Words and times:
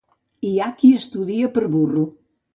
Hi 0.47 0.53
ha 0.61 0.69
qui 0.79 0.89
estudia 1.01 1.51
per 1.59 1.65
a 1.69 1.71
burro. 1.77 2.09